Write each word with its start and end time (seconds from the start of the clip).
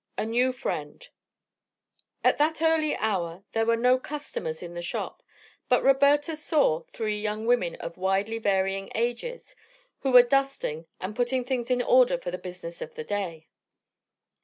A 0.17 0.25
NEW 0.25 0.51
FRIEND 0.51 1.09
At 2.23 2.39
that 2.39 2.59
early 2.63 2.95
hour 2.95 3.43
there 3.51 3.67
were 3.67 3.75
no 3.77 3.99
customers 3.99 4.63
in 4.63 4.73
the 4.73 4.81
shop, 4.81 5.21
but 5.69 5.83
Roberta 5.83 6.35
saw 6.35 6.85
three 6.91 7.21
young 7.21 7.45
women 7.45 7.75
of 7.75 7.97
widely 7.97 8.39
varying 8.39 8.89
ages 8.95 9.55
who 9.99 10.09
were 10.11 10.23
dusting 10.23 10.87
and 10.99 11.15
putting 11.15 11.43
things 11.45 11.69
in 11.69 11.83
order 11.83 12.17
for 12.17 12.31
the 12.31 12.39
business 12.39 12.81
of 12.81 12.95
the 12.95 13.03
day. 13.03 13.47